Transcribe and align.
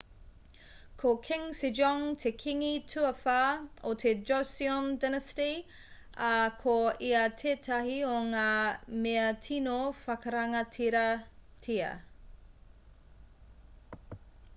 ko 1.01 1.09
king 1.25 1.43
sejong 1.57 2.05
te 2.23 2.29
kīngi 2.43 2.69
tuawhā 2.93 3.35
o 3.91 3.93
te 4.05 4.13
joseon 4.31 4.87
dynasty 5.05 5.45
ā 6.31 6.33
ko 6.65 6.75
ia 7.11 7.21
tētahi 7.45 7.99
o 8.15 8.17
ngā 8.33 8.47
mea 9.05 9.29
tino 9.49 9.77
whakarangatiratia 10.03 11.93